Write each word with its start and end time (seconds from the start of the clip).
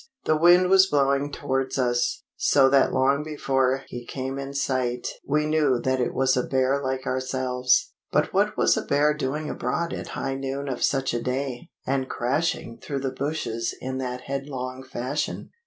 The 0.25 0.35
wind 0.35 0.71
was 0.71 0.87
blowing 0.89 1.31
towards 1.31 1.77
us, 1.77 2.23
so 2.35 2.69
that 2.69 2.91
long 2.91 3.21
before 3.23 3.83
he 3.87 4.03
came 4.03 4.39
in 4.39 4.55
sight 4.55 5.07
we 5.23 5.45
knew 5.45 5.79
that 5.79 6.01
it 6.01 6.11
was 6.15 6.35
a 6.35 6.41
bear 6.41 6.81
like 6.81 7.05
ourselves. 7.05 7.91
But 8.11 8.33
what 8.33 8.57
was 8.57 8.75
a 8.75 8.81
bear 8.81 9.13
doing 9.13 9.47
abroad 9.47 9.93
at 9.93 10.07
high 10.17 10.33
noon 10.33 10.67
of 10.67 10.81
such 10.83 11.13
a 11.13 11.21
day, 11.21 11.69
and 11.85 12.09
crashing 12.09 12.79
through 12.81 13.01
the 13.01 13.11
bushes 13.11 13.75
in 13.79 13.99
that 13.99 14.21
headlong 14.21 14.81
fashion? 14.81 15.51